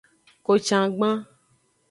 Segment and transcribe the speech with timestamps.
[0.45, 1.13] Kocangban.